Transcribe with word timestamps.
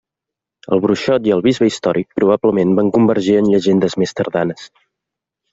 El 0.77 0.79
bruixot 0.85 1.27
i 1.27 1.33
el 1.35 1.43
bisbe 1.49 1.67
històric 1.71 2.09
probablement 2.21 2.73
van 2.81 2.89
convergir 2.97 3.39
en 3.43 3.53
llegendes 3.53 3.99
més 4.05 4.19
tardanes. 4.23 4.69